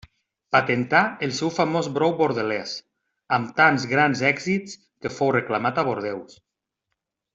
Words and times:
Patentà 0.53 1.01
el 1.27 1.33
seu 1.39 1.51
famós 1.57 1.89
brou 1.97 2.15
bordelés, 2.21 2.73
amb 3.39 3.53
tants 3.61 3.85
grans 3.93 4.25
èxits 4.31 4.75
que 5.05 5.13
fou 5.19 5.31
reclamat 5.37 5.83
a 5.83 5.85
Bordeus. 5.91 6.41